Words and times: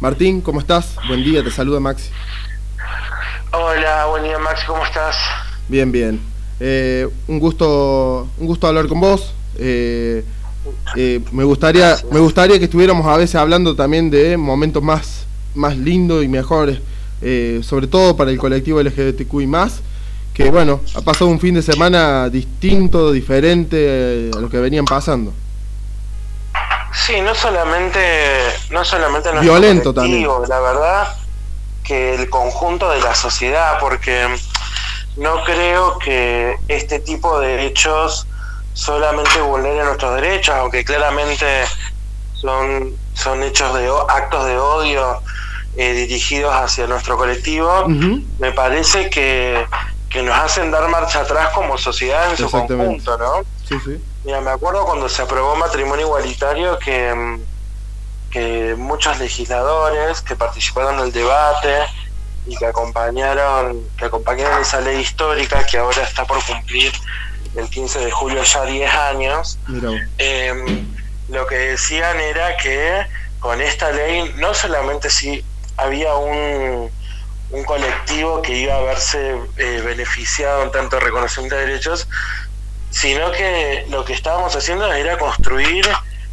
Martín, 0.00 0.42
¿cómo 0.42 0.60
estás? 0.60 0.94
Buen 1.08 1.24
día, 1.24 1.42
te 1.42 1.50
saluda 1.50 1.80
Maxi. 1.80 2.10
Hola, 3.52 4.06
buen 4.06 4.22
día 4.22 4.38
Maxi, 4.38 4.64
¿cómo 4.64 4.84
estás? 4.84 5.16
Bien, 5.66 5.90
bien. 5.90 6.20
Eh, 6.60 7.08
un 7.26 7.40
gusto, 7.40 8.28
un 8.38 8.46
gusto 8.46 8.68
hablar 8.68 8.86
con 8.86 9.00
vos. 9.00 9.34
Eh, 9.56 10.22
eh, 10.94 11.20
me 11.32 11.42
gustaría, 11.42 11.96
me 12.12 12.20
gustaría 12.20 12.60
que 12.60 12.66
estuviéramos 12.66 13.04
a 13.08 13.16
veces 13.16 13.34
hablando 13.34 13.74
también 13.74 14.08
de 14.08 14.36
momentos 14.36 14.84
más, 14.84 15.26
más 15.56 15.76
lindos 15.76 16.22
y 16.22 16.28
mejores, 16.28 16.78
sobre 17.66 17.88
todo 17.88 18.16
para 18.16 18.30
el 18.30 18.38
colectivo 18.38 18.80
LGBTQI 18.80 19.48
más, 19.48 19.80
que 20.32 20.48
bueno, 20.48 20.80
ha 20.94 21.00
pasado 21.00 21.28
un 21.28 21.40
fin 21.40 21.56
de 21.56 21.62
semana 21.62 22.28
distinto, 22.28 23.10
diferente 23.10 24.30
a 24.32 24.38
lo 24.38 24.48
que 24.48 24.58
venían 24.58 24.84
pasando. 24.84 25.32
Sí, 26.92 27.20
no 27.20 27.34
solamente, 27.34 28.00
no 28.70 28.84
solamente 28.84 29.30
violento 29.40 29.92
también. 29.92 30.28
La 30.48 30.60
verdad 30.60 31.08
que 31.84 32.14
el 32.14 32.28
conjunto 32.28 32.90
de 32.90 33.00
la 33.00 33.14
sociedad, 33.14 33.78
porque 33.80 34.28
no 35.16 35.42
creo 35.44 35.98
que 35.98 36.56
este 36.68 37.00
tipo 37.00 37.40
de 37.40 37.66
hechos 37.66 38.26
solamente 38.74 39.40
vulneren 39.40 39.86
nuestros 39.86 40.14
derechos, 40.14 40.54
aunque 40.54 40.84
claramente 40.84 41.46
son, 42.34 42.94
son 43.14 43.42
hechos 43.42 43.74
de 43.74 43.90
actos 44.08 44.46
de 44.46 44.58
odio 44.58 45.20
eh, 45.76 45.92
dirigidos 45.92 46.54
hacia 46.54 46.86
nuestro 46.86 47.16
colectivo, 47.16 47.86
me 47.88 48.52
parece 48.52 49.10
que, 49.10 49.66
que 50.08 50.22
nos 50.22 50.36
hacen 50.36 50.70
dar 50.70 50.88
marcha 50.88 51.20
atrás 51.20 51.50
como 51.54 51.76
sociedad 51.78 52.30
en 52.30 52.36
su 52.36 52.50
conjunto, 52.50 53.18
¿no? 53.18 53.44
Sí, 53.68 53.76
sí. 53.84 54.00
Mira, 54.24 54.40
me 54.40 54.50
acuerdo 54.50 54.84
cuando 54.84 55.08
se 55.08 55.22
aprobó 55.22 55.56
matrimonio 55.56 56.06
igualitario 56.06 56.78
que, 56.78 57.38
que 58.30 58.74
muchos 58.76 59.18
legisladores 59.18 60.20
que 60.22 60.36
participaron 60.36 60.98
del 60.98 61.12
debate 61.12 61.74
y 62.46 62.56
que 62.56 62.66
acompañaron, 62.66 63.82
que 63.96 64.06
acompañaron 64.06 64.60
esa 64.60 64.80
ley 64.80 65.00
histórica 65.00 65.64
que 65.66 65.78
ahora 65.78 66.02
está 66.02 66.24
por 66.24 66.42
cumplir 66.44 66.92
el 67.54 67.68
15 67.68 68.00
de 68.00 68.10
julio 68.10 68.42
ya 68.42 68.64
10 68.64 68.94
años, 68.94 69.58
eh, 70.18 70.84
lo 71.28 71.46
que 71.46 71.56
decían 71.56 72.18
era 72.20 72.56
que 72.56 73.06
con 73.38 73.60
esta 73.60 73.90
ley 73.92 74.34
no 74.36 74.52
solamente 74.54 75.10
si 75.10 75.44
había 75.76 76.14
un, 76.14 76.90
un 77.50 77.64
colectivo 77.64 78.42
que 78.42 78.56
iba 78.56 78.74
a 78.76 78.80
verse 78.80 79.36
eh, 79.56 79.82
beneficiado 79.84 80.64
en 80.64 80.70
tanto 80.72 80.98
reconocimiento 81.00 81.56
de 81.56 81.66
derechos, 81.66 82.08
sino 82.90 83.30
que 83.32 83.86
lo 83.90 84.04
que 84.04 84.12
estábamos 84.12 84.54
haciendo 84.56 84.92
era 84.92 85.18
construir 85.18 85.86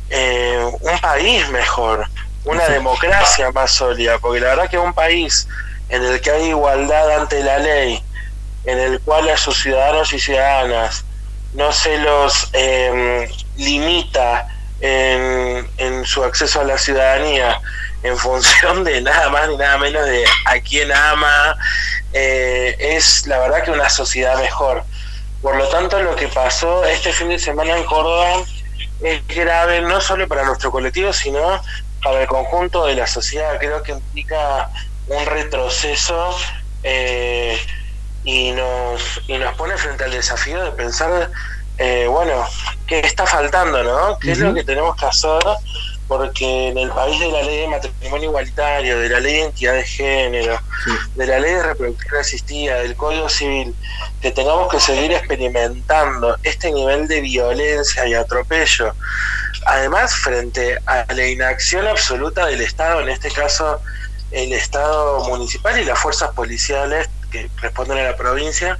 eh, 0.09 0.72
un 0.81 1.00
país 1.00 1.48
mejor, 1.50 2.08
una 2.44 2.67
democracia 2.70 3.52
más 3.52 3.72
sólida, 3.72 4.17
porque 4.20 4.39
la 4.39 4.50
verdad 4.50 4.70
que 4.70 4.78
un 4.78 4.94
país 4.94 5.48
en 5.89 6.03
el 6.03 6.22
que 6.22 6.31
hay 6.31 6.50
igualdad 6.50 7.20
ante 7.20 7.44
la 7.44 7.59
ley, 7.59 8.03
en 8.66 8.80
el 8.80 9.00
cual 9.02 9.30
a 9.30 9.38
sus 9.38 9.61
ciudadanos 9.61 10.11
y 10.14 10.20
ciudadanas 10.20 11.06
no 11.53 11.72
se 11.72 11.98
los 12.00 12.50
em, 12.53 13.28
limita 13.58 14.48
en, 14.81 15.70
en, 15.78 16.06
su 16.06 16.23
acceso 16.23 16.61
a 16.61 16.64
la 16.66 16.78
ciudadanía 16.78 17.61
en 18.06 18.17
función 18.17 18.83
de 18.83 19.02
nada 19.02 19.30
más 19.30 19.50
ni 19.50 19.58
nada 19.58 19.78
menos 19.78 20.06
de 20.06 20.23
a 20.45 20.59
quién 20.59 20.92
ama, 20.92 21.58
eh, 22.14 22.76
es 22.80 23.26
la 23.26 23.39
verdad 23.39 23.64
que 23.64 23.72
una 23.72 23.89
sociedad 23.89 24.38
mejor. 24.39 24.83
Por 25.41 25.55
lo 25.55 25.67
tanto, 25.69 26.02
lo 26.02 26.16
que 26.16 26.28
pasó 26.28 26.83
este 26.86 27.14
fin 27.14 27.30
de 27.30 27.39
semana 27.39 27.78
en 27.78 27.83
Córdoba 27.83 28.44
es 29.02 29.28
grave 29.28 29.81
no 29.81 30.02
solo 30.02 30.27
para 30.27 30.44
nuestro 30.44 30.72
colectivo, 30.72 31.14
sino 31.14 31.61
para 32.03 32.22
el 32.22 32.27
conjunto 32.27 32.86
de 32.86 32.95
la 32.95 33.08
sociedad. 33.08 33.58
Creo 33.59 33.83
que 33.83 33.92
implica 33.92 34.69
un 35.08 35.25
retroceso 35.25 36.36
eh, 36.83 37.59
y, 38.23 38.52
nos, 38.52 39.22
y 39.27 39.38
nos 39.38 39.53
pone 39.55 39.77
frente 39.77 40.03
al 40.03 40.11
desafío 40.11 40.64
de 40.64 40.72
pensar, 40.72 41.30
eh, 41.77 42.08
bueno, 42.09 42.45
¿qué 42.88 42.99
está 42.99 43.26
faltando, 43.26 43.83
no? 43.83 44.17
¿Qué 44.20 44.32
es 44.32 44.39
lo 44.39 44.54
que 44.54 44.64
tenemos 44.64 44.95
que 44.95 45.05
hacer? 45.05 45.42
Porque 46.08 46.67
en 46.67 46.77
el 46.77 46.89
país 46.92 47.20
de 47.20 47.32
la 47.32 47.42
ley 47.42 47.61
de 47.61 47.67
matrimonio 47.67 48.30
igualitario, 48.30 48.99
de 48.99 49.10
la 49.10 49.20
ley 49.20 49.33
de 49.33 49.39
identidad 49.39 49.73
de 49.73 49.83
género, 49.83 50.60
de 51.16 51.27
la 51.27 51.39
ley 51.39 51.54
de 51.54 51.64
reproducción 51.64 52.16
asistida, 52.20 52.76
del 52.76 52.95
Código 52.95 53.27
Civil, 53.27 53.76
que 54.21 54.32
tengamos 54.32 54.71
que 54.71 54.80
seguir 54.80 55.11
experimentando 55.11 56.38
este 56.44 56.71
nivel 56.71 57.08
de 57.08 57.21
violencia 57.21 58.05
y 58.08 58.14
atropello, 58.14 58.94
además 59.65 60.14
frente 60.14 60.77
a 60.86 61.05
la 61.14 61.27
inacción 61.27 61.88
absoluta 61.88 62.45
del 62.45 62.61
Estado, 62.61 63.02
en 63.02 63.10
este 63.10 63.32
caso 63.32 63.82
el 64.32 64.54
Estado 64.54 65.27
municipal 65.27 65.80
y 65.80 65.86
las 65.86 65.99
fuerzas 65.99 66.32
policiales 66.32 67.10
que 67.32 67.49
responden 67.61 67.98
a 67.98 68.04
la 68.04 68.15
provincia, 68.15 68.77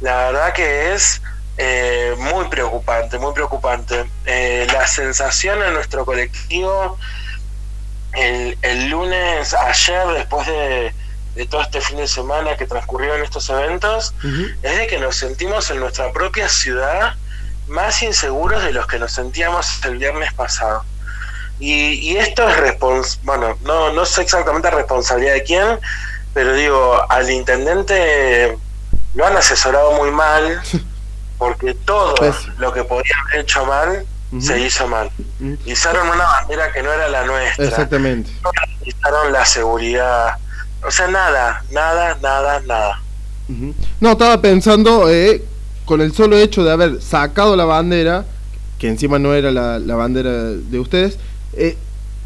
la 0.00 0.26
verdad 0.26 0.52
que 0.52 0.92
es 0.92 1.20
eh, 1.56 2.14
muy 2.18 2.46
preocupante, 2.48 3.18
muy 3.18 3.32
preocupante. 3.34 4.08
Eh, 4.26 4.66
la 4.72 4.86
sensación 4.86 5.62
en 5.62 5.74
nuestro 5.74 6.04
colectivo 6.04 6.98
el, 8.12 8.58
el 8.62 8.88
lunes, 8.88 9.54
ayer, 9.54 10.06
después 10.08 10.46
de, 10.46 10.94
todo 11.48 11.62
este 11.62 11.80
fin 11.80 11.96
de 11.96 12.08
semana 12.08 12.56
que 12.56 12.66
transcurrió 12.66 13.14
en 13.14 13.22
estos 13.22 13.48
eventos, 13.48 14.14
es 14.62 14.76
de 14.76 14.86
que 14.86 14.98
nos 14.98 15.16
sentimos 15.16 15.70
en 15.70 15.80
nuestra 15.80 16.12
propia 16.12 16.48
ciudad 16.48 17.14
más 17.66 18.02
inseguros 18.02 18.62
de 18.62 18.72
los 18.72 18.86
que 18.86 18.98
nos 18.98 19.12
sentíamos 19.12 19.82
el 19.84 19.96
viernes 19.96 20.32
pasado. 20.34 20.84
Y, 21.58 22.16
esto 22.16 22.48
es 22.48 22.56
respons 22.56 23.20
bueno, 23.22 23.56
no, 23.62 23.92
no 23.92 24.04
sé 24.06 24.22
exactamente 24.22 24.70
responsabilidad 24.70 25.34
de 25.34 25.42
quién, 25.44 25.78
pero 26.34 26.52
digo, 26.54 27.10
al 27.10 27.30
intendente 27.30 28.58
lo 29.14 29.26
han 29.26 29.36
asesorado 29.36 29.92
muy 29.92 30.10
mal, 30.10 30.60
porque 31.40 31.72
todo 31.72 32.14
pues 32.16 32.36
lo 32.58 32.70
que 32.70 32.84
podían 32.84 33.18
haber 33.26 33.40
hecho 33.40 33.64
mal, 33.64 34.06
se 34.38 34.60
hizo 34.60 34.86
mal. 34.86 35.10
Hicieron 35.64 36.06
una 36.06 36.24
bandera 36.24 36.70
que 36.70 36.82
no 36.82 36.92
era 36.92 37.08
la 37.08 37.24
nuestra. 37.24 37.64
Exactamente. 37.64 38.30
Hicieron 38.84 39.32
la 39.32 39.44
seguridad. 39.46 40.34
O 40.86 40.90
sea, 40.90 41.08
nada, 41.08 41.64
nada, 41.72 42.18
nada, 42.20 42.60
nada. 42.60 43.02
No, 44.00 44.12
estaba 44.12 44.42
pensando, 44.42 45.08
eh, 45.08 45.42
con 45.86 46.02
el 46.02 46.12
solo 46.12 46.36
hecho 46.36 46.62
de 46.62 46.72
haber 46.72 47.00
sacado 47.00 47.56
la 47.56 47.64
bandera, 47.64 48.26
que 48.78 48.88
encima 48.88 49.18
no 49.18 49.32
era 49.32 49.50
la, 49.50 49.78
la 49.78 49.96
bandera 49.96 50.30
de 50.30 50.78
ustedes, 50.78 51.18
eh, 51.54 51.78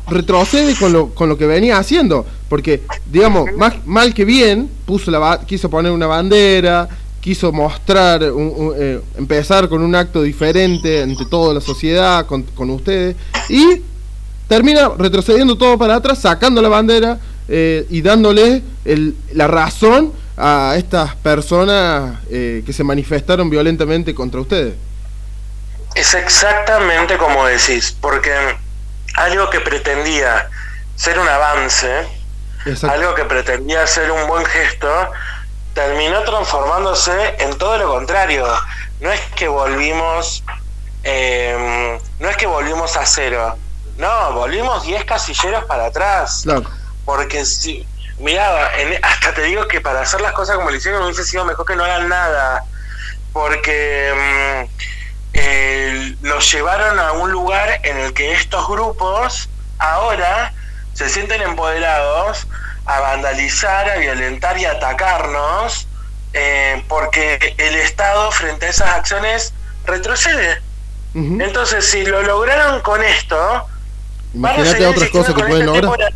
retrocede 0.08 0.74
con 0.74 0.92
lo, 0.92 1.14
con 1.14 1.28
lo 1.28 1.38
que 1.38 1.46
venía 1.46 1.78
haciendo. 1.78 2.26
Porque, 2.48 2.82
digamos, 3.06 3.48
más, 3.56 3.86
mal 3.86 4.12
que 4.12 4.24
bien, 4.24 4.68
puso 4.84 5.12
la, 5.12 5.40
quiso 5.46 5.70
poner 5.70 5.92
una 5.92 6.08
bandera, 6.08 6.88
quiso 7.24 7.52
mostrar, 7.52 8.22
eh, 8.22 9.00
empezar 9.16 9.66
con 9.70 9.82
un 9.82 9.94
acto 9.94 10.20
diferente 10.20 11.02
ante 11.02 11.24
toda 11.24 11.54
la 11.54 11.60
sociedad, 11.62 12.26
con, 12.26 12.42
con, 12.42 12.68
ustedes, 12.68 13.16
y 13.48 13.80
termina 14.46 14.90
retrocediendo 14.98 15.56
todo 15.56 15.78
para 15.78 15.94
atrás, 15.94 16.18
sacando 16.18 16.60
la 16.60 16.68
bandera 16.68 17.18
eh, 17.48 17.86
y 17.88 18.02
dándole 18.02 18.62
el, 18.84 19.16
la 19.32 19.46
razón 19.46 20.12
a 20.36 20.74
estas 20.76 21.16
personas 21.16 22.18
que 22.28 22.72
se 22.74 22.84
manifestaron 22.84 23.48
violentamente 23.48 24.14
contra 24.14 24.42
ustedes. 24.42 24.74
Es 25.94 26.12
exactamente 26.12 27.16
como 27.16 27.46
decís, 27.46 27.96
porque 28.02 28.32
algo 29.14 29.48
que 29.48 29.60
pretendía 29.60 30.50
ser 30.94 31.18
un 31.18 31.28
avance, 31.28 32.06
algo 32.82 33.14
que 33.14 33.24
pretendía 33.24 33.86
ser 33.86 34.10
un 34.10 34.28
buen 34.28 34.44
gesto, 34.44 34.90
terminó 35.74 36.22
transformándose 36.22 37.36
en 37.38 37.58
todo 37.58 37.76
lo 37.78 37.88
contrario. 37.88 38.46
No 39.00 39.10
es 39.12 39.20
que 39.36 39.48
volvimos, 39.48 40.42
em, 41.02 41.98
no 42.20 42.28
es 42.30 42.36
que 42.36 42.46
volvimos 42.46 42.96
a 42.96 43.04
cero, 43.04 43.56
no, 43.98 44.32
volvimos 44.32 44.84
10 44.84 45.04
casilleros 45.04 45.64
para 45.64 45.86
atrás. 45.86 46.44
Porque 47.04 47.44
si, 47.44 47.86
mira, 48.18 48.70
hasta 49.02 49.34
te 49.34 49.42
digo 49.42 49.66
que 49.68 49.80
para 49.80 50.00
hacer 50.00 50.20
las 50.20 50.32
cosas 50.32 50.56
como 50.56 50.70
le 50.70 50.78
hicieron 50.78 51.02
hubiese 51.02 51.24
sido 51.24 51.44
mejor 51.44 51.66
que 51.66 51.76
no 51.76 51.84
hagan 51.84 52.08
nada. 52.08 52.64
Porque 53.32 54.68
em, 55.32 56.16
nos 56.22 56.50
llevaron 56.52 56.98
a 57.00 57.12
un 57.12 57.32
lugar 57.32 57.80
en 57.82 57.98
el 57.98 58.14
que 58.14 58.32
estos 58.32 58.66
grupos 58.68 59.48
ahora 59.78 60.54
se 60.94 61.08
sienten 61.08 61.42
empoderados 61.42 62.46
a 62.86 63.00
vandalizar, 63.00 63.88
a 63.90 63.96
violentar 63.96 64.58
y 64.58 64.64
atacarnos, 64.64 65.86
eh, 66.32 66.84
porque 66.88 67.54
el 67.58 67.74
Estado 67.76 68.30
frente 68.32 68.66
a 68.66 68.70
esas 68.70 68.88
acciones 68.90 69.54
retrocede. 69.84 70.60
Entonces, 71.14 71.86
si 71.86 72.04
lo 72.04 72.22
lograron 72.22 72.80
con 72.80 73.00
esto, 73.00 73.68
imagínate 74.34 74.84
otras 74.84 75.10
cosas 75.10 75.32
que 75.34 75.44
pueden 75.44 75.68
este 75.68 75.82
lograr. 75.82 76.12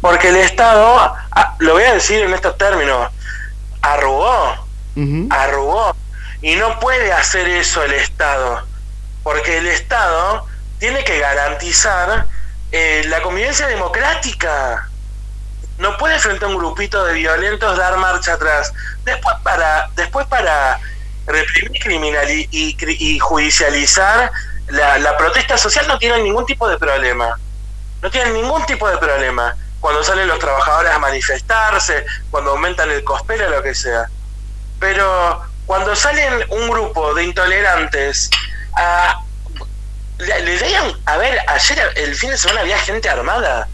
Porque 0.00 0.28
el 0.28 0.36
Estado, 0.36 1.16
ah, 1.32 1.56
lo 1.58 1.72
voy 1.72 1.82
a 1.82 1.94
decir 1.94 2.22
en 2.22 2.32
estos 2.32 2.56
términos, 2.58 3.10
arrugó, 3.82 4.68
arrugó 5.30 5.96
y 6.42 6.54
no 6.54 6.78
puede 6.78 7.12
hacer 7.12 7.48
eso 7.48 7.82
el 7.82 7.94
Estado, 7.94 8.64
porque 9.24 9.58
el 9.58 9.66
Estado 9.66 10.46
tiene 10.78 11.02
que 11.02 11.18
garantizar 11.18 12.26
eh, 12.70 13.04
la 13.08 13.20
convivencia 13.22 13.66
democrática. 13.66 14.88
No 15.78 15.96
puede 15.98 16.18
frente 16.18 16.44
a 16.44 16.48
un 16.48 16.56
grupito 16.56 17.04
de 17.04 17.14
violentos 17.14 17.76
dar 17.76 17.96
marcha 17.98 18.34
atrás. 18.34 18.72
Después 19.04 19.36
para, 19.42 19.88
después 19.94 20.26
para 20.26 20.78
reprimir 21.26 21.80
criminal 21.82 22.30
y, 22.30 22.48
y, 22.50 23.18
judicializar 23.18 24.30
la, 24.68 25.16
protesta 25.16 25.58
social 25.58 25.86
no 25.88 25.98
tienen 25.98 26.24
ningún 26.24 26.46
tipo 26.46 26.68
de 26.68 26.78
problema. 26.78 27.38
No 28.02 28.10
tienen 28.10 28.34
ningún 28.34 28.64
tipo 28.66 28.88
de 28.88 28.96
problema. 28.98 29.56
Cuando 29.80 30.02
salen 30.02 30.28
los 30.28 30.38
trabajadores 30.38 30.92
a 30.92 30.98
manifestarse, 30.98 32.04
cuando 32.30 32.52
aumentan 32.52 32.90
el 32.90 33.04
cospero, 33.04 33.48
lo 33.50 33.62
que 33.62 33.74
sea. 33.74 34.08
Pero 34.80 35.42
cuando 35.66 35.94
salen 35.94 36.44
un 36.50 36.68
grupo 36.70 37.14
de 37.14 37.24
intolerantes 37.24 38.30
a 38.76 39.20
le, 40.18 40.58
digan, 40.58 40.92
a 41.04 41.16
ver, 41.18 41.38
ayer 41.46 41.92
el 41.96 42.14
fin 42.14 42.30
de 42.30 42.38
semana 42.38 42.60
había 42.60 42.78
gente 42.78 43.08
armada. 43.08 43.68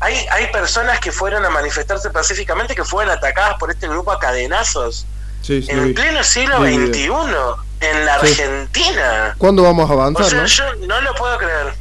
Hay, 0.00 0.16
hay 0.30 0.46
personas 0.52 1.00
que 1.00 1.12
fueron 1.12 1.44
a 1.44 1.50
manifestarse 1.50 2.10
pacíficamente 2.10 2.74
que 2.74 2.84
fueron 2.84 3.12
atacadas 3.16 3.56
por 3.58 3.70
este 3.70 3.88
grupo 3.88 4.10
a 4.10 4.18
cadenazos. 4.18 5.06
en 5.48 5.78
el 5.78 5.94
pleno 5.94 6.22
siglo 6.22 6.58
XXI, 6.58 7.08
en 7.80 8.04
la 8.06 8.14
Argentina. 8.14 9.34
¿Cuándo 9.38 9.62
vamos 9.62 9.88
a 9.90 9.92
avanzar? 9.92 10.24
O 10.24 10.28
sea, 10.28 10.46
yo 10.46 10.86
no 10.86 11.00
lo 11.00 11.14
puedo 11.14 11.36
creer. 11.38 11.74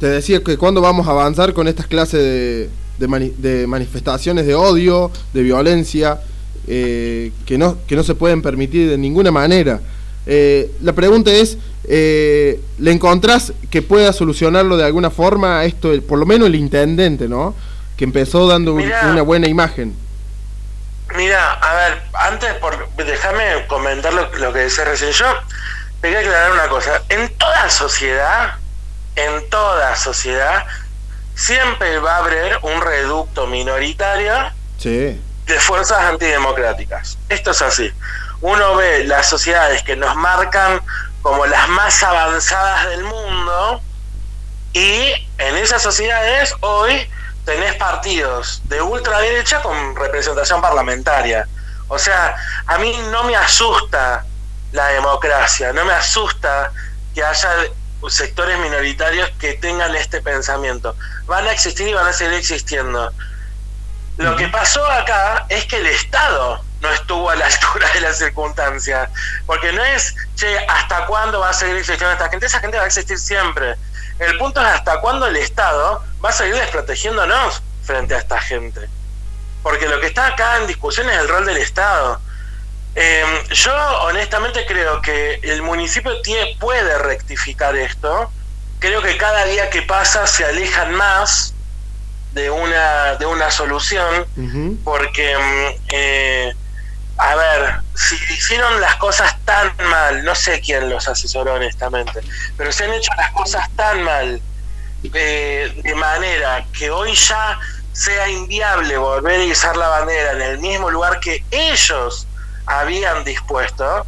Te 0.00 0.06
decía 0.06 0.42
que 0.42 0.56
cuándo 0.58 0.80
vamos 0.80 1.06
a 1.06 1.10
avanzar 1.10 1.52
con 1.54 1.68
estas 1.68 1.86
clases 1.86 2.20
de, 2.20 2.70
de, 2.98 3.66
manifestaciones 3.66 4.46
de 4.46 4.54
odio, 4.54 5.10
de 5.32 5.42
violencia, 5.42 6.20
eh, 6.66 7.32
que, 7.46 7.58
no, 7.58 7.78
que 7.86 7.96
no 7.96 8.02
se 8.02 8.14
pueden 8.14 8.42
permitir 8.42 8.90
de 8.90 8.98
ninguna 8.98 9.30
manera. 9.30 9.80
Eh, 10.26 10.70
la 10.80 10.92
pregunta 10.92 11.30
es, 11.30 11.58
eh, 11.84 12.60
¿le 12.78 12.92
encontrás 12.92 13.52
que 13.70 13.82
pueda 13.82 14.12
solucionarlo 14.12 14.76
de 14.76 14.84
alguna 14.84 15.10
forma 15.10 15.64
esto, 15.64 15.92
por 16.02 16.18
lo 16.18 16.26
menos 16.26 16.48
el 16.48 16.54
intendente, 16.54 17.28
¿no? 17.28 17.54
Que 17.96 18.04
empezó 18.04 18.46
dando 18.48 18.74
una 18.74 19.22
buena 19.22 19.48
imagen. 19.48 19.94
Mira, 21.14 21.52
a 21.52 21.74
ver, 21.74 22.02
antes, 22.14 22.54
por, 22.54 22.88
déjame 22.96 23.66
comentar 23.68 24.12
lo, 24.14 24.52
que 24.52 24.58
decía 24.58 24.84
recién. 24.84 25.12
Yo 25.12 25.26
te 26.00 26.10
que 26.10 26.16
aclarar 26.16 26.52
una 26.52 26.68
cosa. 26.68 27.02
En 27.08 27.28
toda 27.34 27.68
sociedad, 27.68 28.54
en 29.14 29.48
toda 29.50 29.94
sociedad, 29.96 30.64
siempre 31.34 31.98
va 31.98 32.16
a 32.16 32.18
haber 32.18 32.58
un 32.62 32.80
reducto 32.80 33.46
minoritario 33.46 34.32
de 34.82 35.60
fuerzas 35.60 35.98
antidemocráticas. 36.00 37.18
Esto 37.28 37.50
es 37.50 37.62
así 37.62 37.92
uno 38.44 38.76
ve 38.76 39.04
las 39.04 39.26
sociedades 39.26 39.82
que 39.84 39.96
nos 39.96 40.14
marcan 40.16 40.78
como 41.22 41.46
las 41.46 41.66
más 41.70 42.02
avanzadas 42.02 42.88
del 42.90 43.02
mundo 43.02 43.80
y 44.74 45.14
en 45.38 45.56
esas 45.56 45.82
sociedades 45.82 46.54
hoy 46.60 47.08
tenés 47.46 47.74
partidos 47.76 48.60
de 48.64 48.82
ultraderecha 48.82 49.62
con 49.62 49.96
representación 49.96 50.60
parlamentaria. 50.60 51.48
O 51.88 51.98
sea, 51.98 52.36
a 52.66 52.76
mí 52.76 52.94
no 53.10 53.24
me 53.24 53.34
asusta 53.34 54.26
la 54.72 54.88
democracia, 54.88 55.72
no 55.72 55.86
me 55.86 55.94
asusta 55.94 56.70
que 57.14 57.24
haya 57.24 57.48
sectores 58.08 58.58
minoritarios 58.58 59.30
que 59.38 59.54
tengan 59.54 59.96
este 59.96 60.20
pensamiento. 60.20 60.94
Van 61.24 61.46
a 61.46 61.50
existir 61.50 61.88
y 61.88 61.94
van 61.94 62.08
a 62.08 62.12
seguir 62.12 62.34
existiendo. 62.34 63.10
Lo 64.18 64.36
que 64.36 64.48
pasó 64.48 64.84
acá 64.84 65.46
es 65.48 65.64
que 65.64 65.76
el 65.76 65.86
Estado 65.86 66.62
no 66.84 66.92
estuvo 66.92 67.30
a 67.30 67.34
la 67.34 67.46
altura 67.52 67.88
de 67.92 68.00
las 68.00 68.18
circunstancias. 68.18 69.10
Porque 69.46 69.72
no 69.72 69.82
es, 69.82 70.14
che, 70.36 70.56
¿hasta 70.68 71.06
cuándo 71.06 71.40
va 71.40 71.48
a 71.48 71.52
seguir 71.52 71.76
existiendo 71.76 72.12
esta 72.12 72.28
gente? 72.28 72.46
Esa 72.46 72.60
gente 72.60 72.76
va 72.76 72.84
a 72.84 72.86
existir 72.86 73.18
siempre. 73.18 73.74
El 74.20 74.38
punto 74.38 74.60
es 74.60 74.68
hasta 74.68 75.00
cuándo 75.00 75.26
el 75.26 75.36
Estado 75.36 76.04
va 76.24 76.28
a 76.28 76.32
seguir 76.32 76.54
desprotegiéndonos 76.54 77.62
frente 77.82 78.14
a 78.14 78.18
esta 78.18 78.40
gente. 78.40 78.88
Porque 79.62 79.88
lo 79.88 79.98
que 80.00 80.06
está 80.06 80.26
acá 80.26 80.58
en 80.58 80.66
discusión 80.66 81.08
es 81.10 81.18
el 81.18 81.28
rol 81.28 81.44
del 81.46 81.56
Estado. 81.56 82.20
Em, 82.94 83.48
yo 83.48 83.74
honestamente 84.02 84.64
creo 84.66 85.02
que 85.02 85.40
el 85.42 85.62
municipio 85.62 86.20
tiene, 86.20 86.56
puede 86.60 86.96
rectificar 86.98 87.74
esto. 87.74 88.30
Creo 88.78 89.02
que 89.02 89.16
cada 89.16 89.46
día 89.46 89.70
que 89.70 89.82
pasa 89.82 90.26
se 90.26 90.44
alejan 90.44 90.94
más 90.94 91.54
de 92.32 92.50
una, 92.50 93.14
de 93.14 93.26
una 93.26 93.50
solución, 93.50 94.26
porque 94.84 95.32
em, 95.32 95.76
eh, 95.88 96.54
a 97.16 97.34
ver, 97.36 97.80
si 97.94 98.16
hicieron 98.32 98.80
las 98.80 98.96
cosas 98.96 99.36
tan 99.44 99.72
mal, 99.88 100.24
no 100.24 100.34
sé 100.34 100.60
quién 100.60 100.90
los 100.90 101.06
asesoró 101.06 101.54
honestamente, 101.54 102.20
pero 102.56 102.72
se 102.72 102.84
han 102.84 102.92
hecho 102.92 103.10
las 103.16 103.30
cosas 103.32 103.68
tan 103.76 104.02
mal 104.02 104.40
eh, 105.12 105.80
de 105.82 105.94
manera 105.94 106.64
que 106.76 106.90
hoy 106.90 107.14
ya 107.14 107.58
sea 107.92 108.28
inviable 108.28 108.96
volver 108.96 109.40
a 109.40 109.44
izar 109.44 109.76
la 109.76 109.88
bandera 109.88 110.32
en 110.32 110.42
el 110.42 110.58
mismo 110.58 110.90
lugar 110.90 111.20
que 111.20 111.44
ellos 111.52 112.26
habían 112.66 113.22
dispuesto, 113.22 114.06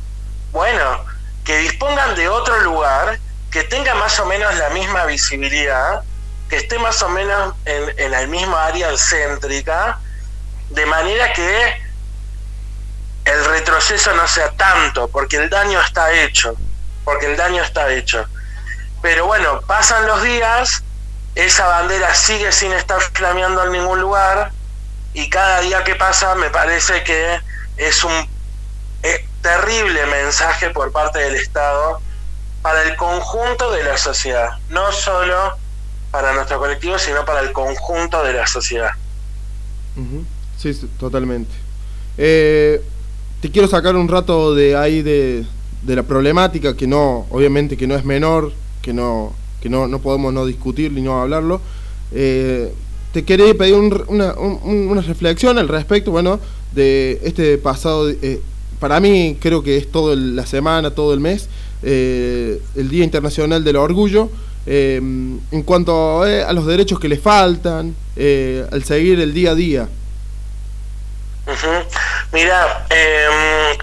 bueno, 0.51 1.05
que 1.45 1.59
dispongan 1.59 2.17
de 2.17 2.29
otro 2.29 2.61
lugar 2.63 3.21
que 3.53 3.63
tenga 3.63 3.95
más 3.95 4.19
o 4.19 4.27
menos 4.27 4.53
la 4.57 4.71
misma 4.71 5.05
visibilidad, 5.05 6.03
que 6.49 6.57
esté 6.57 6.79
más 6.79 7.01
o 7.03 7.09
menos 7.09 7.55
en, 7.65 7.95
en 7.99 8.11
la 8.11 8.65
área 8.65 8.97
céntrica, 8.97 10.01
de 10.71 10.87
manera 10.87 11.33
que 11.33 11.86
el 13.27 13.45
retroceso 13.45 14.15
no 14.15 14.27
sea 14.27 14.51
tanto, 14.53 15.09
porque 15.09 15.37
el 15.37 15.51
daño 15.51 15.81
está 15.81 16.13
hecho, 16.13 16.55
porque 17.05 17.27
el 17.27 17.37
daño 17.37 17.63
está 17.63 17.93
hecho. 17.93 18.25
Pero 19.03 19.27
bueno, 19.27 19.61
pasan 19.67 20.07
los 20.07 20.23
días, 20.23 20.83
esa 21.35 21.67
bandera 21.67 22.15
sigue 22.15 22.51
sin 22.53 22.73
estar 22.73 23.01
flameando 23.13 23.65
en 23.65 23.73
ningún 23.73 24.01
lugar, 24.01 24.53
y 25.13 25.29
cada 25.29 25.61
día 25.61 25.85
que 25.85 25.95
pasa 25.97 26.35
me 26.35 26.51
parece 26.51 27.03
que 27.05 27.41
es 27.77 28.05
un 28.05 28.13
terrible 29.43 30.07
mensaje 30.07 30.71
por 30.71 30.91
parte 30.91 31.21
del 31.21 31.37
Estado 31.37 32.01
para 32.63 32.83
el 32.83 32.97
conjunto 32.97 33.71
de 33.71 33.85
la 33.85 33.97
sociedad, 33.97 34.59
no 34.71 34.91
solo 34.91 35.57
para 36.11 36.33
nuestro 36.33 36.59
colectivo, 36.59 36.99
sino 36.99 37.25
para 37.25 37.41
el 37.41 37.53
conjunto 37.53 38.25
de 38.25 38.33
la 38.33 38.47
sociedad. 38.47 38.91
Sí, 40.59 40.75
totalmente. 40.99 41.55
Eh, 42.19 42.83
te 43.41 43.51
quiero 43.51 43.69
sacar 43.69 43.97
un 43.97 44.09
rato 44.09 44.55
de 44.55 44.77
ahí 44.77 45.03
de, 45.03 45.45
la 45.87 46.03
problemática, 46.03 46.77
que 46.77 46.87
no, 46.87 47.27
obviamente 47.31 47.77
que 47.77 47.87
no 47.87 47.95
es 47.95 48.05
menor, 48.05 48.53
que 48.83 48.93
no, 48.93 49.33
que 49.61 49.69
no, 49.69 49.87
no 49.87 50.01
podemos 50.01 50.33
no 50.33 50.47
discutir 50.47 50.93
ni 50.93 51.03
no 51.03 51.21
hablarlo. 51.21 51.61
Eh, 52.13 52.73
te 53.13 53.25
quería 53.25 53.55
pedir 53.55 53.75
una, 53.75 54.35
una, 54.35 55.01
reflexión 55.01 55.59
al 55.59 55.69
respecto, 55.69 56.11
bueno, 56.11 56.41
de 56.75 57.21
este 57.23 57.57
pasado, 57.59 58.11
eh, 58.11 58.41
para 58.81 59.01
mí 59.01 59.37
creo 59.41 59.63
que 59.63 59.77
es 59.77 59.91
toda 59.91 60.17
la 60.17 60.45
semana, 60.45 60.91
todo 60.91 61.15
el 61.15 61.21
mes, 61.21 61.49
eh, 61.83 62.61
el 62.75 62.89
Día 62.89 63.05
Internacional 63.05 63.63
del 63.65 63.77
Orgullo, 63.77 64.29
en 64.67 65.63
cuanto 65.65 66.23
a 66.23 66.53
los 66.53 66.67
derechos 66.67 66.99
que 66.99 67.09
le 67.09 67.19
faltan, 67.19 67.95
al 68.73 68.83
seguir 68.83 69.21
el 69.21 69.33
día 69.33 69.53
a 69.53 69.55
día. 69.55 69.89
Mira, 72.33 72.87
em, 72.91 73.79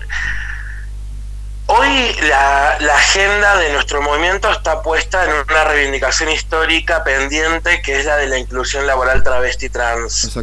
hoy 1.68 2.15
la, 2.24 2.77
agenda 2.96 3.58
de 3.58 3.72
nuestro 3.74 4.01
movimiento 4.01 4.50
está 4.51 4.82
puesta 4.82 5.25
en 5.25 5.32
una 5.32 5.63
reivindicación 5.63 6.30
histórica 6.30 7.03
pendiente 7.03 7.82
que 7.82 8.00
es 8.00 8.06
la 8.06 8.18
de 8.18 8.27
la 8.27 8.38
inclusión 8.38 8.86
laboral 8.86 9.24
travesti 9.24 9.70
trans. 9.70 10.39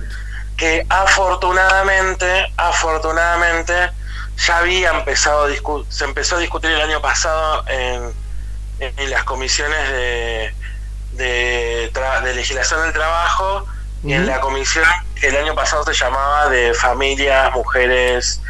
Que 0.57 0.85
afortunadamente, 0.89 2.53
afortunadamente, 2.57 3.91
ya 4.37 4.59
había 4.59 4.91
empezado 4.91 5.45
a 5.45 5.85
se 5.89 6.05
empezó 6.05 6.37
a 6.37 6.39
discutir 6.39 6.71
el 6.71 6.81
año 6.81 7.01
pasado 7.01 7.65
en, 7.69 8.13
las 9.11 9.25
comisiones 9.25 9.91
de, 9.91 10.55
de, 11.13 11.93
de 12.25 12.35
legislación 12.35 12.83
del 12.83 12.95
trabajo 12.95 13.67
y 14.03 14.15
en 14.15 14.27
la 14.27 14.41
comisión 14.41 14.85
el 15.23 15.37
año 15.37 15.55
pasado 15.55 15.85
se 15.85 15.93
llamaba 15.93 16.49
de 16.49 16.73
familias, 16.75 17.53
mujeres, 17.53 18.41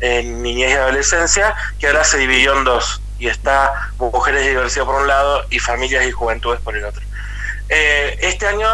en 0.00 0.42
niñez 0.42 0.70
y 0.70 0.74
adolescencia, 0.74 1.54
que 1.78 1.86
ahora 1.86 2.04
se 2.04 2.18
dividió 2.18 2.56
en 2.56 2.64
dos. 2.64 3.00
Y 3.18 3.28
está 3.28 3.90
mujeres 3.98 4.44
y 4.44 4.48
diversidad 4.48 4.84
por 4.84 4.96
un 4.96 5.06
lado 5.06 5.44
y 5.50 5.58
familias 5.58 6.06
y 6.06 6.10
juventudes 6.10 6.60
por 6.60 6.76
el 6.76 6.84
otro. 6.84 7.02
Eh, 7.68 8.18
este 8.22 8.46
año, 8.46 8.66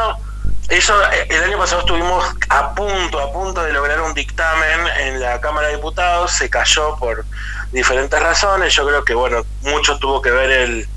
eso, 0.69 0.95
el 1.11 1.45
año 1.45 1.59
pasado 1.59 1.81
estuvimos 1.81 2.25
a 2.49 2.75
punto, 2.75 3.21
a 3.21 3.33
punto 3.33 3.63
de 3.63 3.73
lograr 3.73 4.01
un 4.01 4.15
dictamen 4.15 4.87
en 4.99 5.21
la 5.21 5.41
Cámara 5.41 5.69
de 5.69 5.77
Diputados, 5.77 6.33
se 6.33 6.49
cayó 6.49 6.97
por 6.97 7.25
diferentes 7.73 8.21
razones. 8.21 8.75
Yo 8.75 8.87
creo 8.87 9.05
que, 9.05 9.15
bueno, 9.15 9.45
mucho 9.63 9.99
tuvo 9.99 10.23
que 10.23 10.31
ver 10.31 10.51
el, 10.51 10.89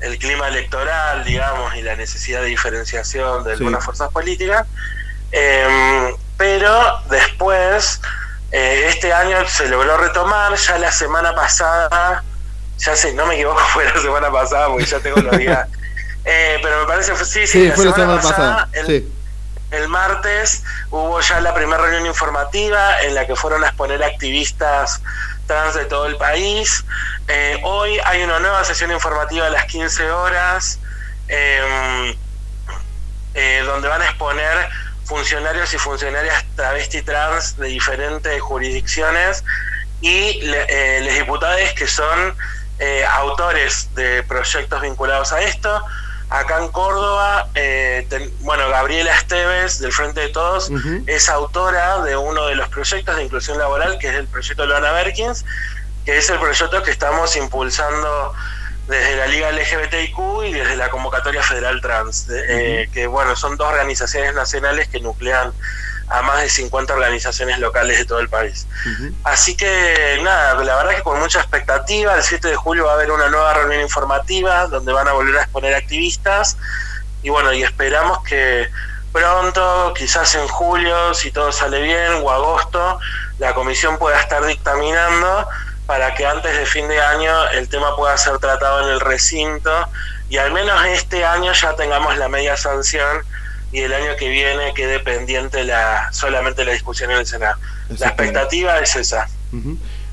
el 0.00 0.18
clima 0.18 0.48
electoral, 0.48 1.24
digamos, 1.24 1.74
y 1.76 1.82
la 1.82 1.96
necesidad 1.96 2.40
de 2.40 2.46
diferenciación 2.46 3.44
de 3.44 3.52
algunas 3.52 3.84
fuerzas 3.84 4.10
políticas. 4.10 4.66
Em, 5.32 6.14
pero 6.36 7.00
después, 7.10 8.00
eh, 8.50 8.86
este 8.88 9.12
año 9.12 9.36
se 9.46 9.68
logró 9.68 9.96
retomar, 9.96 10.54
ya 10.56 10.78
la 10.78 10.90
semana 10.90 11.34
pasada, 11.34 12.24
ya 12.78 12.96
sé, 12.96 13.12
no 13.14 13.26
me 13.26 13.34
equivoco, 13.34 13.60
fue 13.72 13.84
la 13.84 14.00
semana 14.00 14.30
pasada, 14.30 14.68
porque 14.68 14.86
ya 14.86 15.00
tengo 15.00 15.20
los 15.20 15.36
días, 15.36 15.68
Eh, 16.24 16.58
pero 16.62 16.80
me 16.80 16.86
parece 16.86 17.12
que 17.12 17.24
sí, 17.24 17.46
sí, 17.46 17.68
la 17.68 17.74
fue 17.74 17.84
semana 17.84 18.16
la 18.16 18.20
semana 18.20 18.36
pasada. 18.36 18.68
el, 18.72 18.86
sí. 18.86 19.12
el, 19.70 19.88
martes 19.88 20.62
hubo 20.90 21.18
ya 21.20 21.40
la 21.40 21.54
primera 21.54 21.80
reunión 21.80 22.04
informativa 22.04 23.00
en 23.00 23.14
la 23.14 23.26
que 23.26 23.34
fueron 23.34 23.64
a 23.64 23.68
exponer 23.68 24.04
activistas 24.04 25.00
trans 25.50 25.74
de 25.74 25.84
todo 25.86 26.06
el 26.06 26.16
país. 26.16 26.84
Eh, 27.26 27.58
hoy 27.64 27.98
hay 28.04 28.22
una 28.22 28.38
nueva 28.38 28.62
sesión 28.62 28.92
informativa 28.92 29.46
a 29.46 29.50
las 29.50 29.64
15 29.64 30.08
horas 30.12 30.78
em, 31.26 32.14
eh, 33.34 33.62
donde 33.66 33.88
van 33.88 34.00
a 34.00 34.06
exponer 34.06 34.68
funcionarios 35.06 35.74
y 35.74 35.78
funcionarias 35.78 36.44
travesti 36.54 37.02
trans 37.02 37.56
de 37.56 37.66
diferentes 37.66 38.40
jurisdicciones 38.40 39.42
y 40.00 40.38
eh, 40.40 41.00
los 41.04 41.14
diputados 41.14 41.72
que 41.76 41.88
son 41.88 42.36
eh, 42.78 43.04
autores 43.04 43.92
de 43.96 44.22
proyectos 44.22 44.80
vinculados 44.82 45.32
a 45.32 45.40
esto. 45.42 45.82
Acá 46.30 46.58
en 46.62 46.68
Córdoba, 46.68 47.48
eh, 47.56 48.06
bueno, 48.40 48.68
Gabriela 48.68 49.12
Esteves, 49.14 49.80
del 49.80 49.92
Frente 49.92 50.20
de 50.20 50.28
Todos, 50.28 50.70
es 51.06 51.28
autora 51.28 52.02
de 52.02 52.16
uno 52.16 52.46
de 52.46 52.54
los 52.54 52.68
proyectos 52.68 53.16
de 53.16 53.24
inclusión 53.24 53.58
laboral, 53.58 53.98
que 53.98 54.08
es 54.08 54.14
el 54.14 54.28
proyecto 54.28 54.64
Loana 54.64 54.92
Berkins, 54.92 55.44
que 56.04 56.18
es 56.18 56.30
el 56.30 56.38
proyecto 56.38 56.82
que 56.84 56.92
estamos 56.92 57.34
impulsando 57.34 58.32
desde 58.86 59.16
la 59.16 59.26
Liga 59.26 59.50
LGBTIQ 59.50 60.44
y 60.46 60.52
desde 60.52 60.76
la 60.76 60.88
Convocatoria 60.90 61.42
Federal 61.42 61.80
Trans, 61.80 62.28
que 62.92 63.06
bueno, 63.08 63.34
son 63.34 63.56
dos 63.56 63.68
organizaciones 63.68 64.32
nacionales 64.32 64.86
que 64.88 65.00
nuclean 65.00 65.52
a 66.10 66.22
más 66.22 66.42
de 66.42 66.48
50 66.48 66.92
organizaciones 66.92 67.58
locales 67.58 67.98
de 67.98 68.04
todo 68.04 68.18
el 68.18 68.28
país. 68.28 68.66
Así 69.24 69.56
que 69.56 70.20
nada, 70.22 70.54
la 70.62 70.76
verdad 70.76 70.96
que 70.96 71.02
con 71.02 71.18
mucha 71.20 71.40
expectativa, 71.40 72.14
el 72.16 72.22
7 72.22 72.48
de 72.48 72.56
julio 72.56 72.86
va 72.86 72.92
a 72.92 72.94
haber 72.94 73.10
una 73.10 73.28
nueva 73.28 73.54
reunión 73.54 73.80
informativa 73.80 74.66
donde 74.66 74.92
van 74.92 75.06
a 75.08 75.12
volver 75.12 75.36
a 75.36 75.42
exponer 75.42 75.74
activistas 75.74 76.56
y 77.22 77.30
bueno, 77.30 77.52
y 77.52 77.62
esperamos 77.62 78.22
que 78.24 78.68
pronto, 79.12 79.92
quizás 79.96 80.34
en 80.34 80.46
julio, 80.48 81.14
si 81.14 81.30
todo 81.30 81.52
sale 81.52 81.82
bien, 81.82 82.22
o 82.22 82.30
agosto, 82.30 82.98
la 83.38 83.54
comisión 83.54 83.98
pueda 83.98 84.20
estar 84.20 84.44
dictaminando 84.44 85.46
para 85.86 86.14
que 86.14 86.26
antes 86.26 86.56
de 86.56 86.66
fin 86.66 86.88
de 86.88 87.00
año 87.00 87.48
el 87.50 87.68
tema 87.68 87.96
pueda 87.96 88.16
ser 88.16 88.38
tratado 88.38 88.82
en 88.84 88.90
el 88.90 89.00
recinto 89.00 89.70
y 90.28 90.36
al 90.38 90.52
menos 90.52 90.80
este 90.86 91.24
año 91.24 91.52
ya 91.52 91.74
tengamos 91.74 92.16
la 92.16 92.28
media 92.28 92.56
sanción 92.56 93.24
y 93.72 93.80
el 93.80 93.92
año 93.92 94.16
que 94.18 94.28
viene 94.28 94.72
quede 94.74 95.00
pendiente 95.00 95.64
la 95.64 96.12
solamente 96.12 96.64
la 96.64 96.72
discusión 96.72 97.10
en 97.10 97.18
el 97.18 97.26
Senado. 97.26 97.56
La 97.98 98.08
expectativa 98.08 98.78
es 98.78 98.96
esa. 98.96 99.28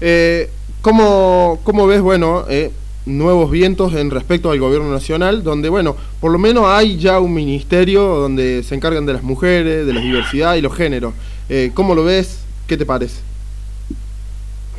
eh, 0.01 0.49
¿cómo, 0.81 1.87
ves, 1.87 2.01
bueno, 2.01 2.45
eh, 2.49 2.71
nuevos 3.05 3.49
vientos 3.49 3.93
en 3.93 4.11
respecto 4.11 4.51
al 4.51 4.59
gobierno 4.59 4.91
nacional, 4.91 5.43
donde, 5.43 5.69
bueno, 5.69 5.95
por 6.19 6.31
lo 6.31 6.37
menos 6.37 6.65
hay 6.67 6.97
ya 6.97 7.19
un 7.19 7.33
ministerio 7.33 8.03
donde 8.03 8.63
se 8.63 8.75
encargan 8.75 9.05
de 9.05 9.13
las 9.13 9.23
mujeres, 9.23 9.85
de 9.85 9.93
la 9.93 10.01
diversidad 10.01 10.55
y 10.55 10.61
los 10.61 10.75
géneros? 10.75 11.13
Eh, 11.49 11.71
¿Cómo 11.73 11.95
lo 11.95 12.03
ves? 12.03 12.41
¿Qué 12.67 12.77
te 12.77 12.85
parece? 12.85 13.21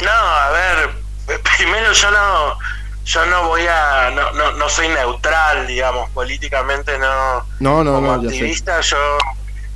No, 0.00 0.11
a 0.11 0.50
ver, 0.50 1.40
primero 1.56 1.92
yo 1.92 2.11
no 2.11 2.58
yo 3.09 3.25
no 3.25 3.49
voy 3.49 3.62
a, 3.67 4.11
no, 4.11 4.33
no, 4.33 4.53
no 4.53 4.69
soy 4.69 4.88
neutral, 4.88 5.67
digamos, 5.67 6.11
políticamente 6.11 6.99
no. 6.99 7.47
No, 7.59 7.83
no, 7.83 7.95
como 7.95 8.17
no, 8.17 8.23
activista 8.23 8.83
yo 8.83 8.99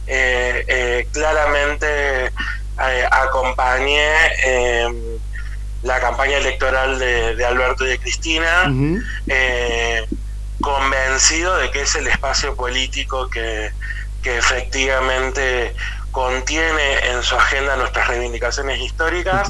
eh, 0.07 0.63
eh, 0.69 1.09
claramente 1.13 2.27
eh, 2.27 3.09
acompañé 3.11 4.13
em, 4.45 4.95
la 5.83 5.99
campaña 5.99 6.37
electoral 6.37 6.99
de, 6.99 7.43
Alberto 7.45 7.87
y 7.87 7.89
de 7.89 7.99
Cristina, 7.99 8.71
convencido 10.61 11.57
de 11.57 11.71
que 11.71 11.83
es 11.83 11.95
el 11.97 12.09
espacio 12.09 12.55
político 12.55 13.31
que, 13.31 13.71
que 14.23 14.37
efectivamente 14.37 15.75
contiene 16.11 17.11
en 17.11 17.23
su 17.23 17.35
agenda 17.35 17.77
nuestras 17.77 18.09
reivindicaciones 18.09 18.79
históricas 18.79 19.49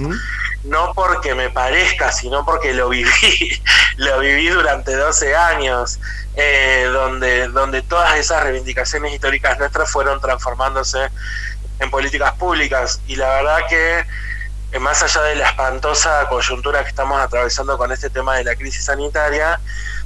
no 0.64 0.92
porque 0.94 1.34
me 1.34 1.50
parezca, 1.50 2.12
sino 2.12 2.44
porque 2.44 2.72
lo 2.72 2.88
viví, 2.88 3.10
lo 3.96 4.20
viví 4.20 4.48
durante 4.48 4.94
12 4.94 5.34
años, 5.34 5.98
eh, 6.36 6.88
donde, 6.92 7.48
donde 7.48 7.82
todas 7.82 8.16
esas 8.16 8.42
reivindicaciones 8.42 9.12
históricas 9.12 9.58
nuestras 9.58 9.90
fueron 9.90 10.20
transformándose 10.20 11.10
en 11.80 11.90
políticas 11.90 12.32
públicas. 12.34 13.00
Y 13.06 13.16
la 13.16 13.28
verdad 13.28 13.58
que, 13.68 14.06
eh, 14.72 14.78
más 14.78 15.02
allá 15.02 15.22
de 15.22 15.36
la 15.36 15.48
espantosa 15.48 16.26
coyuntura 16.28 16.82
que 16.82 16.90
estamos 16.90 17.20
atravesando 17.20 17.76
con 17.76 17.90
este 17.90 18.08
tema 18.08 18.36
de 18.36 18.44
la 18.44 18.54
crisis 18.54 18.84
sanitaria, 18.84 19.60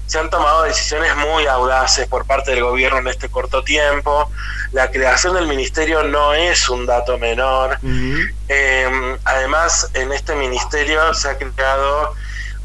se 0.07 0.19
han 0.19 0.31
tomado 0.31 0.63
decisiones 0.63 1.15
muy 1.17 1.47
audaces 1.47 2.07
por 2.07 2.27
parte 2.27 2.53
del 2.53 2.63
gobierno 2.63 2.99
en 2.99 3.09
este 3.09 3.29
corto 3.29 3.63
tiempo. 3.63 4.31
La 4.73 4.91
creación 4.91 5.35
del 5.35 5.47
ministerio 5.47 6.05
no 6.05 6.33
es 6.33 6.69
un 6.69 6.87
dato 6.87 7.19
menor. 7.19 7.79
Em, 7.83 9.19
además, 9.25 9.91
en 9.95 10.13
este 10.13 10.35
ministerio 10.35 11.13
se 11.15 11.29
ha 11.29 11.37
creado 11.37 12.15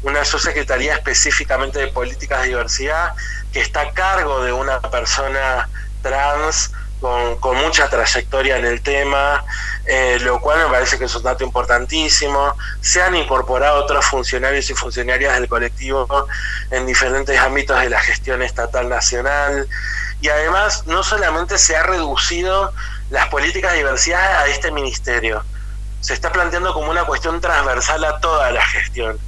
una 0.02 0.24
subsecretaría 0.24 0.94
específicamente 0.94 1.78
de 1.78 1.88
políticas 1.88 2.42
de 2.42 2.48
diversidad 2.48 3.14
que 3.52 3.60
está 3.60 3.82
a 3.82 3.92
cargo 3.92 4.42
de 4.42 4.52
una 4.52 4.80
persona 4.80 5.68
trans 6.02 6.72
con, 7.02 7.56
mucha 7.56 7.90
trayectoria 7.90 8.56
en 8.58 8.64
el 8.64 8.80
tema, 8.80 9.44
eh, 9.84 10.18
lo 10.20 10.40
cual 10.40 10.60
me 10.60 10.70
parece 10.70 10.98
que 10.98 11.06
es 11.06 11.14
un 11.16 11.24
dato 11.24 11.42
importantísimo. 11.42 12.54
Se 12.80 13.02
han 13.02 13.16
incorporado 13.16 13.82
otros 13.82 14.06
funcionarios 14.06 14.70
y 14.70 14.74
funcionarias 14.74 15.34
del 15.34 15.48
colectivo 15.48 16.06
en 16.70 16.86
diferentes 16.86 17.36
ámbitos 17.38 17.80
de 17.80 17.90
la 17.90 18.00
gestión 18.00 18.40
estatal 18.42 18.88
nacional. 18.88 19.68
Y 20.20 20.28
además, 20.28 20.86
no 20.86 21.02
solamente 21.02 21.58
se 21.58 21.76
ha 21.76 21.82
reducido 21.82 22.72
las 23.10 23.26
políticas 23.28 23.72
de 23.72 23.78
diversidad 23.78 24.42
a 24.42 24.46
este 24.46 24.70
ministerio, 24.70 25.44
se 26.02 26.14
está 26.14 26.32
planteando 26.32 26.74
como 26.74 26.90
una 26.90 27.04
cuestión 27.04 27.40
transversal 27.40 28.04
a 28.04 28.18
toda 28.18 28.50
la 28.50 28.62
gestión. 28.66 29.18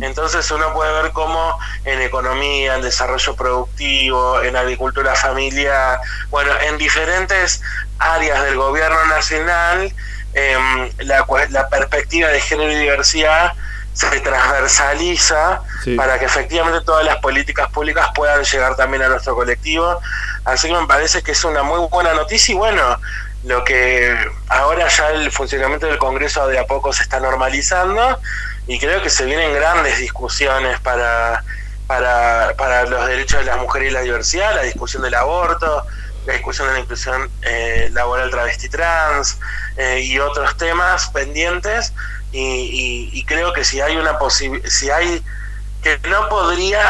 Entonces 0.00 0.48
uno 0.52 0.72
puede 0.72 1.02
ver 1.02 1.12
cómo 1.12 1.58
en 1.84 2.00
economía, 2.00 2.76
en 2.76 2.82
desarrollo 2.82 3.34
productivo, 3.34 4.40
en 4.40 4.56
agricultura 4.56 5.14
familiar, 5.16 6.00
bueno, 6.30 6.52
en 6.62 6.78
diferentes 6.78 7.60
áreas 7.98 8.44
del 8.44 8.56
gobierno 8.56 9.04
nacional, 9.06 9.92
em, 10.32 10.90
la, 10.98 11.26
la 11.50 11.68
perspectiva 11.68 12.28
de 12.28 12.40
género 12.40 12.72
y 12.72 12.76
diversidad 12.76 13.52
se 13.92 14.20
transversaliza 14.20 15.62
para 15.96 16.18
que 16.18 16.26
efectivamente 16.26 16.80
todas 16.84 17.04
las 17.04 17.16
políticas 17.16 17.70
públicas 17.70 18.08
puedan 18.14 18.44
llegar 18.44 18.76
también 18.76 19.02
a 19.02 19.08
nuestro 19.08 19.34
colectivo. 19.34 20.00
Así 20.44 20.68
que 20.68 20.74
me 20.74 20.86
parece 20.86 21.22
que 21.22 21.32
es 21.32 21.44
una 21.44 21.62
muy 21.64 21.86
buena 21.88 22.14
noticia 22.14 22.54
y 22.54 22.56
bueno, 22.56 23.00
lo 23.44 23.64
que 23.64 24.14
ahora 24.48 24.88
ya 24.88 25.10
el 25.10 25.30
funcionamiento 25.32 25.86
del 25.86 25.98
Congreso 25.98 26.46
de 26.46 26.58
a 26.58 26.66
poco 26.66 26.92
se 26.92 27.02
está 27.02 27.20
normalizando 27.20 28.20
y 28.66 28.78
creo 28.78 29.02
que 29.02 29.10
se 29.10 29.24
vienen 29.24 29.54
grandes 29.54 29.98
discusiones 29.98 30.78
para, 30.80 31.42
para, 31.86 32.54
para 32.56 32.84
los 32.84 33.06
derechos 33.06 33.40
de 33.40 33.46
las 33.46 33.58
mujeres 33.58 33.90
y 33.90 33.94
la 33.94 34.02
diversidad, 34.02 34.54
la 34.54 34.62
discusión 34.62 35.02
del 35.02 35.14
aborto, 35.14 35.86
la 36.26 36.34
discusión 36.34 36.68
de 36.68 36.74
la 36.74 36.80
inclusión 36.80 37.30
eh, 37.42 37.88
laboral 37.92 38.30
travesti 38.30 38.68
trans 38.68 39.38
eh, 39.76 40.00
y 40.00 40.18
otros 40.18 40.56
temas 40.56 41.08
pendientes 41.08 41.92
y, 42.32 43.24
creo 43.26 43.52
que 43.52 43.64
si 43.64 43.80
hay 43.80 43.96
una 43.96 44.18
posibilidad, 44.18 44.68
si 44.68 44.90
hay 44.90 45.22
que 45.82 45.98
no 46.08 46.28
podría 46.28 46.80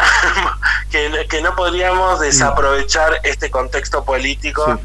que, 0.91 1.27
que, 1.29 1.41
no 1.41 1.55
podríamos 1.55 2.19
mm. 2.19 2.23
desaprovechar 2.23 3.21
este 3.23 3.51
contexto 3.51 4.05
político 4.05 4.81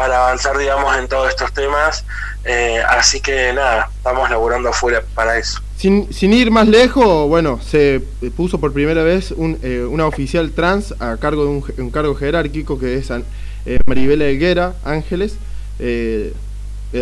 para 0.00 0.16
avanzar, 0.16 0.56
digamos, 0.56 0.96
en 0.96 1.08
todos 1.08 1.28
estos 1.28 1.52
temas. 1.52 2.06
Eh, 2.46 2.80
así 2.88 3.20
que 3.20 3.52
nada, 3.52 3.90
estamos 3.94 4.30
laburando 4.30 4.70
afuera 4.70 5.02
para 5.14 5.36
eso. 5.36 5.60
Sin, 5.76 6.10
sin 6.10 6.32
ir 6.32 6.50
más 6.50 6.66
lejos, 6.66 7.28
bueno, 7.28 7.60
se 7.60 8.00
puso 8.34 8.58
por 8.58 8.72
primera 8.72 9.02
vez 9.02 9.30
un, 9.30 9.58
eh, 9.62 9.86
una 9.86 10.06
oficial 10.06 10.52
trans 10.52 10.94
a 11.00 11.18
cargo 11.18 11.44
de 11.44 11.82
un, 11.82 11.90
cargo 11.90 12.14
jerárquico 12.14 12.78
que 12.78 12.96
es 12.96 13.10
eh, 13.10 13.78
Maribela 13.84 14.24
Helguera 14.24 14.72
Ángeles. 14.84 15.34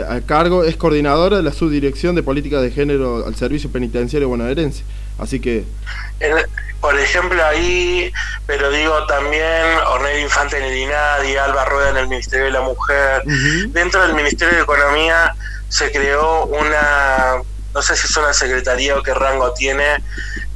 a 0.08 0.20
cargo 0.26 0.64
es 0.64 0.76
coordinadora 0.76 1.36
de 1.36 1.44
la 1.44 1.52
subdirección 1.52 2.16
de 2.16 2.24
política 2.24 2.60
de 2.60 2.72
género 2.72 3.24
al 3.24 3.36
servicio 3.36 3.70
penitenciario 3.70 4.28
bonaerense. 4.28 4.82
Así 5.18 5.38
que 5.38 5.64
por 6.80 6.98
ejemplo, 6.98 7.44
ahí, 7.44 8.12
pero 8.48 8.70
digo 8.70 9.04
también 9.04 9.62
Ornel 9.88 10.20
Infante 10.20 10.56
en 10.56 10.64
el 10.64 10.74
INADI, 10.74 11.36
Alba 11.36 11.66
Rueda 11.66 11.90
en 11.90 11.96
el 11.98 12.08
Ministerio 12.08 12.46
de 12.46 12.52
la 12.52 12.62
Mujer. 12.62 13.22
Dentro 13.68 14.00
del 14.00 14.14
Ministerio 14.14 14.56
de 14.56 14.62
Economía 14.62 15.34
se 15.68 15.92
creó 15.92 16.46
una, 16.46 17.42
no 17.74 17.82
sé 17.82 17.94
si 17.94 18.06
es 18.06 18.16
una 18.16 18.32
secretaría 18.32 18.96
o 18.96 19.02
qué 19.02 19.12
rango 19.12 19.52
tiene, 19.52 20.02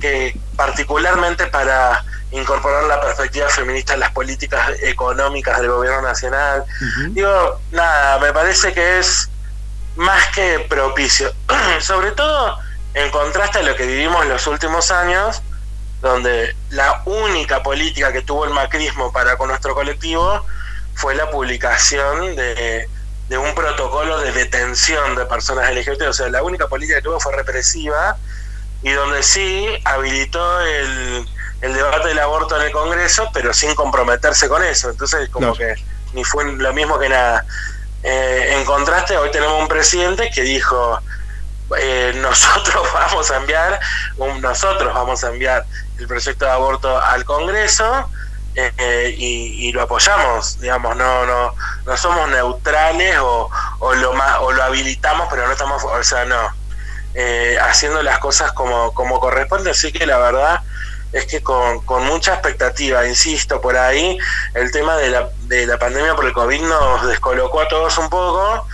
que 0.01 0.35
particularmente 0.57 1.49
para 1.49 2.03
incorporar 2.31 2.85
la 2.85 2.99
perspectiva 2.99 3.51
feminista 3.51 3.93
en 3.93 4.01
las 4.01 4.13
políticas 4.13 4.71
económicas 4.81 5.61
del 5.61 5.69
gobierno 5.69 6.01
nacional. 6.01 6.65
Digo, 7.11 7.61
nada, 7.73 8.19
me 8.21 8.33
parece 8.33 8.73
que 8.73 9.01
es 9.01 9.29
más 9.97 10.29
que 10.29 10.65
propicio, 10.67 11.31
sobre 11.83 12.13
todo 12.13 12.57
en 12.95 13.11
contraste 13.11 13.59
a 13.59 13.63
lo 13.63 13.77
que 13.77 13.85
vivimos 13.85 14.23
en 14.23 14.31
los 14.31 14.47
últimos 14.47 14.91
años, 14.91 15.43
donde 16.03 16.55
la 16.71 17.01
única 17.07 17.63
política 17.63 18.13
que 18.13 18.23
tuvo 18.23 18.45
el 18.45 18.51
macrismo 18.51 19.13
para 19.13 19.37
con 19.37 19.49
nuestro 19.49 19.73
colectivo 19.73 20.45
fue 20.95 21.15
la 21.15 21.31
publicación 21.31 22.35
de, 22.37 22.89
un 23.31 23.55
protocolo 23.55 24.19
de 24.19 24.33
detención 24.33 25.15
de 25.15 25.25
personas 25.25 25.73
LGBT. 25.73 26.03
O 26.03 26.13
sea, 26.13 26.29
la 26.29 26.43
única 26.43 26.67
política 26.67 26.99
que 26.99 27.03
tuvo 27.03 27.19
fue 27.19 27.35
represiva 27.35 28.19
y 28.83 28.91
donde 28.91 29.23
sí 29.23 29.67
habilitó 29.85 30.61
el, 30.61 31.27
debate 31.61 32.09
del 32.09 32.19
aborto 32.19 32.57
en 32.57 32.67
el 32.67 32.73
Congreso, 32.73 33.31
pero 33.33 33.55
sin 33.55 33.75
comprometerse 33.77 34.49
con 34.49 34.63
eso. 34.65 34.91
Entonces, 34.91 35.31
como 35.31 35.55
que 35.55 35.75
ni 36.13 36.25
fue 36.25 36.45
lo 36.53 36.73
mismo 36.75 36.99
que 36.99 37.09
nada. 37.09 37.47
Eh, 38.03 38.57
en 38.59 38.65
contraste, 38.65 39.17
hoy 39.17 39.31
tenemos 39.31 39.63
un 39.63 39.69
presidente 39.69 40.31
que 40.35 40.43
dijo, 40.43 41.01
eh, 41.79 42.13
nosotros 42.17 42.87
vamos 42.95 43.31
a 43.31 43.37
enviar, 43.37 43.81
nosotros 44.41 44.93
vamos 44.93 45.23
a 45.25 45.29
enviar 45.29 45.65
el 46.03 46.09
proyecto 46.09 46.45
de 46.45 46.51
aborto 46.51 47.01
al 47.01 47.25
Congreso 47.25 48.09
eh, 48.55 49.15
y, 49.17 49.73
lo 49.73 49.83
apoyamos, 49.83 50.61
digamos, 50.61 50.95
no, 50.97 51.25
no, 51.25 51.55
no 51.87 51.97
somos 51.97 52.29
neutrales 52.29 53.17
o, 53.19 53.49
o 53.79 53.95
lo 53.95 54.13
más, 54.13 54.39
o 54.41 54.53
lo 54.53 54.63
habilitamos, 54.63 55.29
pero 55.31 55.47
no 55.47 55.53
estamos, 55.53 55.83
o 55.83 56.05
sea, 56.05 56.27
no, 56.27 56.37
haciendo 57.63 58.03
las 58.03 58.19
cosas 58.19 58.53
como, 58.53 58.93
como 58.93 59.21
corresponde, 59.21 59.71
así 59.71 59.91
que 59.91 60.05
la 60.05 60.19
verdad 60.19 60.61
es 61.13 61.27
que 61.27 61.43
con, 61.43 61.81
con 61.85 62.05
mucha 62.05 62.35
expectativa, 62.35 63.07
insisto, 63.07 63.61
por 63.61 63.77
ahí 63.77 64.19
el 64.55 64.71
tema 64.71 64.97
de 64.97 65.11
la, 65.11 65.29
de 65.43 65.67
la 65.67 65.79
pandemia 65.79 66.15
por 66.15 66.25
el 66.25 66.33
COVID 66.33 66.63
nos 66.63 67.07
descolocó 67.07 67.61
a 67.61 67.69
todos 67.69 67.97
un 67.99 68.09
poco 68.09 68.67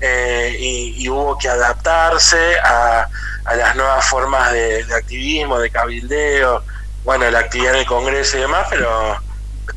eh, 0.00 0.56
y, 0.58 1.08
hubo 1.08 1.38
que 1.38 1.48
adaptarse 1.48 2.58
a, 2.58 3.06
a 3.44 3.56
las 3.56 3.76
nuevas 3.76 4.04
formas 4.06 4.52
de, 4.52 4.84
activismo, 4.94 5.58
de 5.58 5.70
cabildeo, 5.70 6.62
bueno, 7.04 7.30
la 7.30 7.40
actividad 7.40 7.74
en 7.74 7.80
el 7.80 7.86
Congreso 7.86 8.38
y 8.38 8.40
demás, 8.42 8.66
pero, 8.70 9.16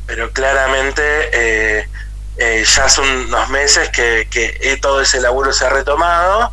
pero 0.06 0.30
claramente 0.32 1.02
eh, 1.32 1.88
eh, 2.36 2.64
ya 2.64 2.84
hace 2.84 3.00
unos 3.00 3.48
meses 3.48 3.88
que, 3.90 4.28
que 4.30 4.78
todo 4.80 5.00
ese 5.00 5.20
laburo 5.20 5.52
se 5.52 5.66
ha 5.66 5.70
retomado 5.70 6.52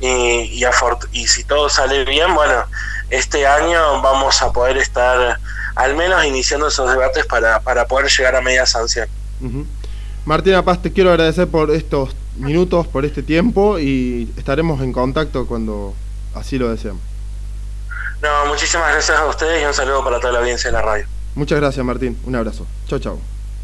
y, 0.00 0.06
y, 0.06 0.64
y 1.12 1.26
si 1.26 1.44
todo 1.44 1.68
sale 1.68 2.04
bien, 2.04 2.34
bueno, 2.34 2.64
este 3.10 3.46
año 3.46 4.02
vamos 4.02 4.42
a 4.42 4.52
poder 4.52 4.76
estar 4.76 5.38
al 5.74 5.96
menos 5.96 6.24
iniciando 6.24 6.68
esos 6.68 6.90
debates 6.90 7.26
para, 7.26 7.60
para 7.60 7.86
poder 7.86 8.10
llegar 8.10 8.36
a 8.36 8.40
media 8.40 8.66
sanción. 8.66 9.08
Martina 10.24 10.64
Paz, 10.64 10.80
te 10.82 10.92
quiero 10.92 11.10
agradecer 11.10 11.48
por 11.48 11.70
estos 11.70 12.14
minutos, 12.36 12.86
por 12.86 13.04
este 13.04 13.22
tiempo 13.22 13.78
y 13.78 14.32
estaremos 14.36 14.80
en 14.82 14.92
contacto 14.92 15.46
cuando 15.46 15.94
así 16.34 16.58
lo 16.58 16.70
deseemos. 16.70 17.02
No, 18.22 18.46
muchísimas 18.46 18.92
gracias 18.92 19.18
a 19.18 19.26
ustedes 19.26 19.62
y 19.62 19.66
un 19.66 19.74
saludo 19.74 20.02
para 20.02 20.18
toda 20.18 20.32
la 20.32 20.38
audiencia 20.40 20.70
de 20.70 20.76
la 20.76 20.82
radio. 20.82 21.06
Muchas 21.34 21.60
gracias 21.60 21.84
Martín, 21.84 22.18
un 22.24 22.36
abrazo. 22.36 22.66
Chao, 22.86 22.98
chao. 22.98 23.33